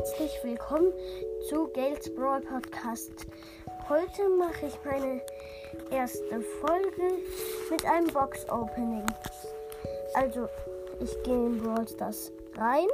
herzlich 0.00 0.32
willkommen 0.42 0.94
zu 1.50 1.68
Gales 1.74 2.14
Brawl 2.14 2.40
Podcast. 2.40 3.12
Heute 3.86 4.30
mache 4.30 4.68
ich 4.68 4.78
meine 4.82 5.20
erste 5.90 6.40
Folge 6.40 7.18
mit 7.70 7.84
einem 7.84 8.06
Box 8.06 8.48
Opening. 8.48 9.04
Also, 10.14 10.48
ich 11.00 11.22
gehe 11.22 11.34
in 11.34 11.58
Brawl 11.58 11.86
Stars 11.86 12.32
rein. 12.56 12.86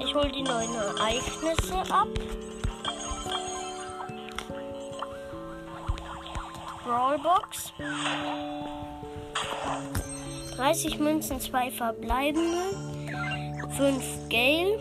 Ich 0.00 0.14
hole 0.14 0.32
die 0.32 0.42
neuen 0.42 0.74
Ereignisse 0.74 1.94
ab. 1.94 2.08
Brawlbox. 6.92 7.72
30 10.56 10.98
Münzen, 10.98 11.40
2 11.40 11.70
verbleibende. 11.70 12.58
5 13.78 14.28
Gale. 14.28 14.78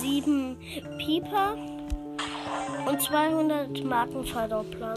7 0.00 0.58
Pieper. 0.98 1.56
Und 2.86 3.00
200 3.00 3.84
Markenverdoppler. 3.84 4.94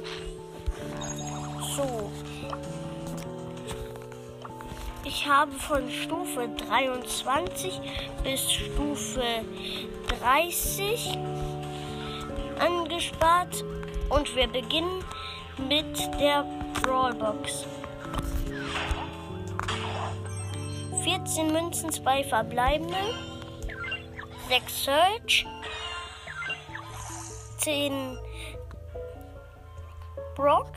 So. 1.75 2.09
Ich 5.03 5.27
habe 5.27 5.51
von 5.51 5.91
Stufe 5.91 6.49
23 6.69 7.79
bis 8.23 8.51
Stufe 8.51 9.21
30 10.07 11.19
angespart 12.59 13.63
und 14.13 14.35
wir 14.35 14.47
beginnen 14.47 15.03
mit 15.57 15.97
der 16.19 16.45
Brawlbox. 16.81 17.65
14 21.03 21.51
Münzen, 21.51 21.91
2 21.91 22.23
verbleibende, 22.23 22.95
6 24.47 24.83
Search, 24.83 25.45
10 27.57 28.17
Brock, 30.35 30.71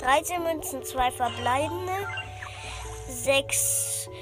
Dreizehn 0.00 0.42
Münzen, 0.42 0.82
zwei 0.82 1.10
verbleibende, 1.10 1.92
sechs 3.06 4.08
Bo 4.08 4.19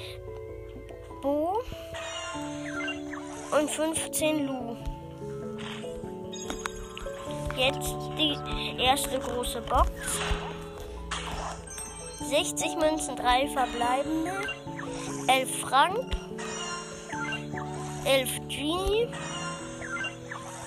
und 3.51 3.69
15 3.69 4.47
Lu. 4.47 4.77
Jetzt 7.57 7.95
die 8.17 8.81
erste 8.81 9.19
große 9.19 9.61
Box. 9.61 9.89
60 12.29 12.75
Münzen, 12.77 13.15
3 13.15 13.47
verbleibende, 13.47 14.31
11 15.27 15.59
Frank, 15.61 16.15
11 18.05 18.29
Genie 18.47 19.07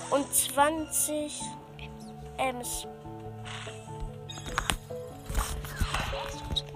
und 0.09 0.33
20 0.33 1.41
Ems. 2.37 2.85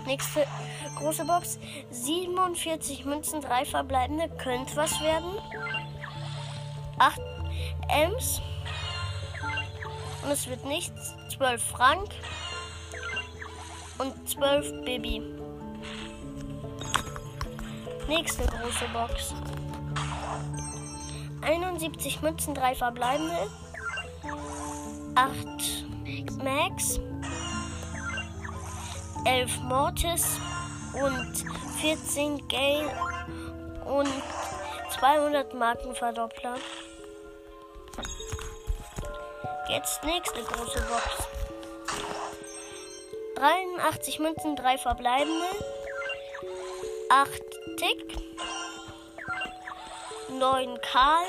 Nächste 0.06 0.46
große 0.98 1.26
Box. 1.26 1.60
47 1.92 3.06
Münzen, 3.06 3.42
3 3.42 3.66
verbleibende. 3.66 4.30
Könnte 4.38 4.76
was 4.76 5.00
werden. 5.02 5.32
8 6.98 7.22
Ems. 7.90 8.42
Und 10.24 10.32
es 10.32 10.48
wird 10.48 10.66
nichts. 10.66 11.16
12 11.36 11.64
Frank. 11.64 12.10
Und 13.98 14.30
12 14.30 14.84
Baby. 14.84 15.22
Nächste 18.08 18.46
große 18.46 18.86
Box. 18.94 19.34
71 21.42 22.22
Münzen, 22.22 22.54
3 22.54 22.76
verbleibende. 22.76 23.50
8 25.16 25.86
Max. 26.44 27.00
11 29.26 29.62
Mortis 29.64 30.40
und 31.04 31.46
14 31.82 32.48
Gale 32.48 32.92
und 33.86 34.10
200 35.00 35.54
Markenverdoppler. 35.54 36.56
Jetzt 39.70 40.04
nächste 40.04 40.42
große 40.44 40.82
Box. 40.82 41.28
83 43.36 44.20
Münzen, 44.20 44.56
3 44.56 44.78
verbleibende. 44.78 45.46
8 47.10 47.32
Tick. 47.78 48.18
9 50.30 50.82
Karl 50.82 51.26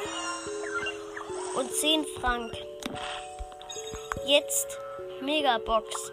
und 1.56 1.72
10 1.72 2.04
Frank. 2.20 2.52
Jetzt 4.26 4.78
Megabox. 5.20 6.12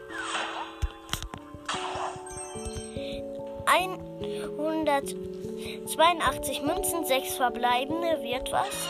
182 3.76 6.62
Münzen, 6.62 7.06
6 7.06 7.36
verbleibende, 7.36 8.24
wird 8.24 8.52
was. 8.52 8.88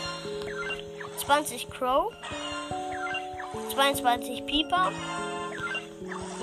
20 1.18 1.70
Crow, 1.70 2.10
22 3.74 4.44
Pieper, 4.46 4.90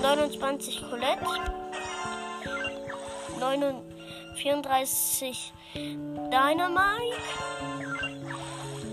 29 0.02 0.82
Colette, 0.90 1.24
34 4.36 5.52
Dynamite, 5.74 7.16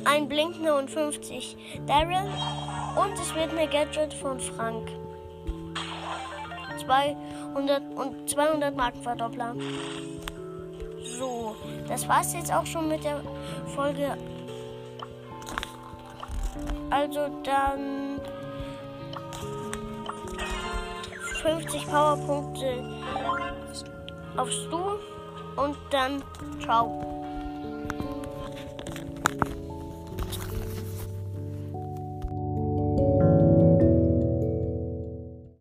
ein 0.06 0.30
Blinkner 0.30 0.78
und 0.78 0.90
50 0.90 1.58
Daryl 1.88 2.32
und 2.96 3.14
es 3.14 3.36
wird 3.36 3.52
eine 3.52 3.68
Gadget 3.68 4.14
von 4.14 4.40
Frank. 4.40 4.88
200 6.92 7.82
und 7.96 8.30
200 8.30 8.76
Markenverdoppler. 8.76 9.56
So, 11.18 11.56
das 11.88 12.06
war's 12.10 12.34
jetzt 12.34 12.54
auch 12.54 12.66
schon 12.66 12.90
mit 12.90 13.04
der 13.06 13.22
Folge. 13.68 14.18
Also 16.90 17.30
dann 17.44 18.20
50 21.42 21.86
Powerpunkte 21.86 22.84
aufs 24.36 24.68
Du 24.70 25.00
und 25.56 25.78
dann 25.92 26.22
ciao. 26.60 27.21